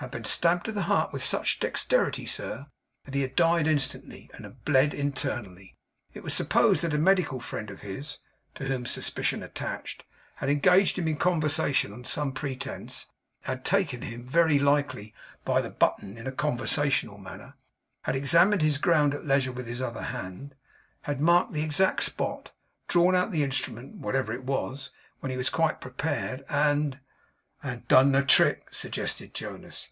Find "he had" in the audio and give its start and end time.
3.14-3.34